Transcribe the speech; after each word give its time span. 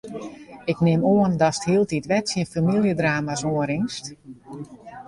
Ik 0.71 0.77
nim 0.87 1.01
oan 1.15 1.33
datst 1.41 1.67
hieltyd 1.69 2.05
wer 2.09 2.23
tsjin 2.25 2.51
famyljedrama's 2.53 3.41
oanrinst? 3.53 4.05